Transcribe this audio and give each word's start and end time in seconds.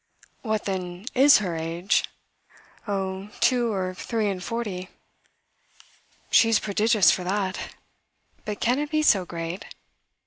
"What 0.41 0.65
then 0.65 1.05
is 1.13 1.37
her 1.37 1.55
age?" 1.55 2.05
"Oh 2.87 3.29
two 3.39 3.71
or 3.71 3.93
three 3.93 4.27
and 4.31 4.43
forty." 4.43 4.89
"She's 6.31 6.57
prodigious 6.57 7.11
for 7.11 7.23
that. 7.23 7.75
But 8.43 8.59
can 8.59 8.79
it 8.79 8.89
be 8.89 9.03
so 9.03 9.25
great?" 9.25 9.63